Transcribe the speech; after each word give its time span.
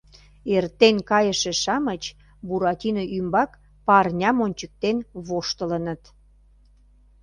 Эртен 0.55 0.95
кайыше-шамыч 1.09 2.03
Буратино 2.47 3.03
ӱмбак 3.17 3.51
парням 3.85 4.37
ончыктен 4.45 4.97
воштылыныт. 5.27 6.01